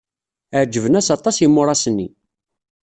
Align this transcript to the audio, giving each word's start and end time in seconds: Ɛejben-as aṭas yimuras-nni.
Ɛejben-as 0.59 1.07
aṭas 1.15 1.37
yimuras-nni. 1.41 2.07